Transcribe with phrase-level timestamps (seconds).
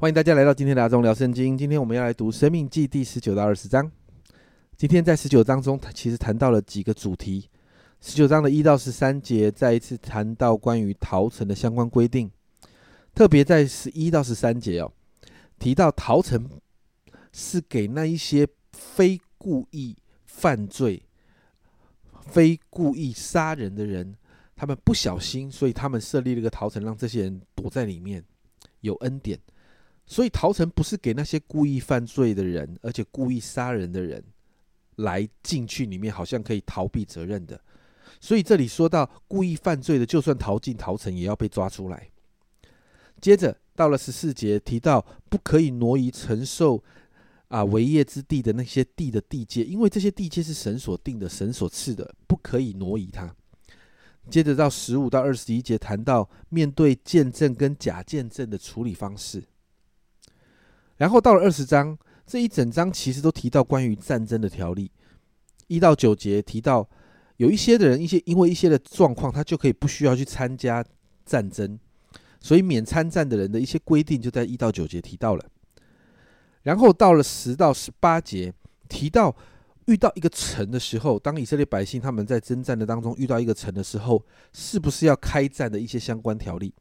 [0.00, 1.58] 欢迎大家来到今天的阿忠聊圣经。
[1.58, 3.92] 今天我们要来读《生命记》第十九到二十章。
[4.74, 7.50] 今天在十九章中，其实谈到了几个主题。
[8.00, 12.30] 十九章的一到十三节，再一次谈到关于逃城的相关规定。
[13.14, 14.90] 特别在十一到十三节哦，
[15.58, 16.48] 提到逃城
[17.30, 19.94] 是给那一些非故意
[20.24, 21.02] 犯罪、
[22.22, 24.16] 非故意杀人的人，
[24.56, 28.24] 他们不小心，所以他们设立了一个逃城，让这些人躲在里面，
[28.80, 29.38] 有恩典。
[30.10, 34.20] 所以陶城不是给那些故意犯罪的人，而且故意杀人的人
[34.96, 37.58] 来进去里面，好像可以逃避责任的。
[38.20, 42.10] 所以这里说到故意犯罪的，就算逃进陶城，也要被抓出来。
[43.20, 46.82] 接着到了十四节，提到不可以挪移承受
[47.46, 53.32] 啊为业之地的那些地的地界，因为这些地界是神所定的，神所赐的，不可以挪移它。
[54.28, 59.44] 接着到十五到二十一节，谈到面对见证跟假见证的处理方式。
[61.00, 61.96] 然后到了二十章，
[62.26, 64.90] 这一整章其实都提到关于战争的条例。
[65.66, 66.86] 一到九节提到
[67.38, 70.84] 有一些的人，一些因为一些的状况，他就可以不需要去参加
[71.24, 71.78] 战争，
[72.38, 75.46] 所以免参战的人的一些规定就在一到九节提到了。
[76.64, 78.52] 然后到了十到十八节，
[78.86, 79.34] 提到
[79.86, 86.74] 遇到一个城的时候，当以色列百姓他们在征战的当中遇到一个城的时候，是不是要开战的一些相关条例？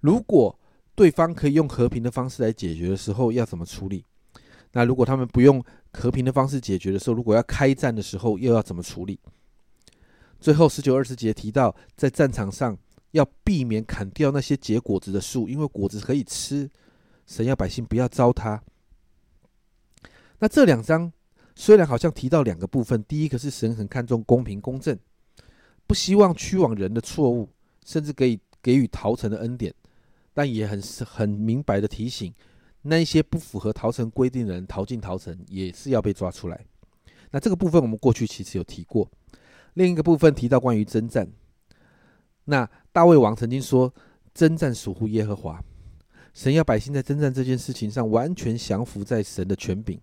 [0.00, 0.58] 如果
[0.94, 4.04] 对方可以用和平的方式来解决的时候，要怎么处理？
[4.72, 9.18] 那如果他们不用和平的方式解决的时候，如果要开战的时候，又要怎么处理？
[10.40, 12.76] 最后十九、二十节提到，在战场上
[13.12, 16.70] 要避免砍掉那些结果子的树，因为果子可以吃。
[17.26, 18.60] 神要百姓不要糟蹋。
[20.40, 21.10] 那这两章
[21.54, 24.98] 虽然好像提到两个部分，第一个是神很看重公平公正，
[25.86, 27.48] 不希望屈枉人的错误，
[27.86, 29.72] 甚至可以给予逃城的恩典。
[30.34, 32.34] 但也很很明白的提醒，
[32.82, 36.66] 那一些不符合逃城规定的人逃进逃城，也是要被抓出来。
[37.30, 39.08] 那这个部分我们过去其实有提过。
[39.74, 41.28] 另一个部分提到关于征战，
[42.44, 43.94] 那大卫王曾经说，
[44.34, 45.62] 征战属乎耶和华，
[46.32, 50.00] 神要百姓在征战这件事情上完全降服在神的权柄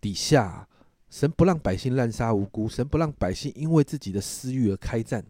[0.00, 0.68] 底下，
[1.10, 5.24] 神不让百姓滥杀无辜，神不让百姓因为自己的私欲而开战。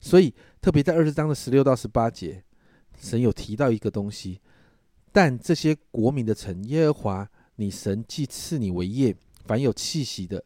[0.00, 2.42] 所以特别在二十章的十六到十八节。
[2.98, 4.40] 神有提到一个东西，
[5.12, 10.42] 但这些国民的城，耶和华你神既赐你为业，凡有气息的，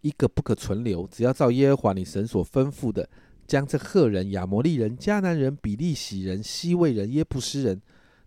[0.00, 1.06] 一个不可存留。
[1.06, 3.08] 只要照耶和华你神所吩咐的，
[3.46, 7.80] 将这赫人、亚摩利人、迦南人、比利洗人、西魏人、耶布斯人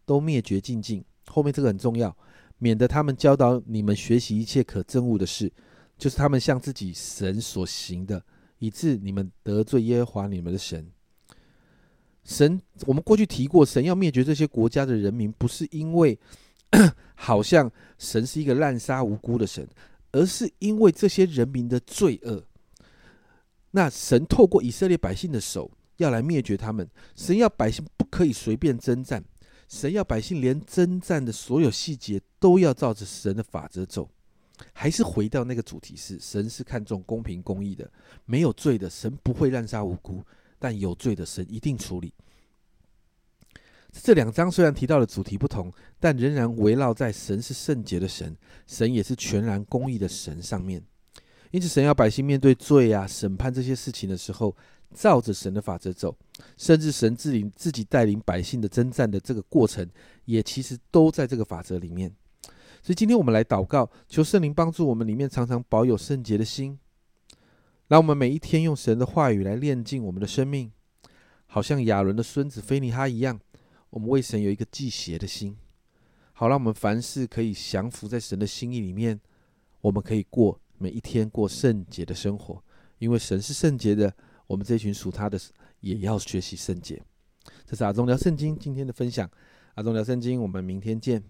[0.05, 1.03] 都灭绝尽尽。
[1.27, 2.15] 后面这个很重要，
[2.59, 5.51] 免得他们教导你们学习一切可憎恶的事，
[5.97, 8.23] 就是他们向自己神所行的，
[8.59, 10.89] 以致你们得罪耶和华你们的神。
[12.35, 16.19] 神，我们过去提过，神要灭绝这些国家的人民，不是因为
[17.15, 19.65] 好像神是一个滥杀无辜的神，
[20.11, 22.43] 而是因为这些人民的罪恶。
[23.71, 26.85] 那神透过以色列百姓的手要来灭绝他们，
[27.15, 29.23] 神要百姓不可以随便征战，
[29.69, 34.09] 神要百姓连征战的所有细节都要照着神的法则走。
[34.73, 37.89] 还是回到那个主题是，神是看重公平公义的，
[38.25, 40.21] 没有罪的神不会滥杀无辜。
[40.57, 42.11] 但有罪的神一定处理。
[44.01, 48.35] 这两章虽然提到的主题不同，但仍然围绕在神是圣洁的神，
[48.67, 50.83] 神也是全然公义的神上面。
[51.51, 54.55] 因此，神要百姓面对罪啊、审判这些事情的时候，
[54.93, 56.15] 照着神的法则走，
[56.57, 59.87] 甚至神自领自己带领百姓的征战的这个过程，
[60.25, 62.13] 也其实都在这个法则里面。
[62.83, 66.77] 所以，今天我们来祷告，求圣灵帮助我们，里面常常保有圣洁的心。
[67.87, 70.71] 让我们每一天用神的话语来炼净我们的生命，
[71.45, 73.39] 好像亚伦的孙子菲尼哈一样，
[73.95, 75.55] 我们为神有一个祭邪的心，
[76.33, 79.17] 好让我们凡事可以降服在神的心意里面，
[79.79, 82.61] 我们可以过每一天过圣洁的生活，
[82.97, 84.13] 因为神是圣洁的，
[84.47, 85.39] 我们这群属他的
[85.79, 87.01] 也要学习圣洁。
[87.65, 89.31] 这是阿忠聊圣经今天的分享，
[89.75, 91.23] 阿忠聊圣经，我们明天见。